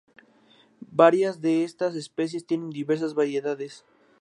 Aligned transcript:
Varias 0.95 1.41
de 1.41 1.63
estas 1.63 1.93
especies 1.93 2.47
tienen 2.47 2.71
diversas 2.71 3.13
variedades. 3.13 3.85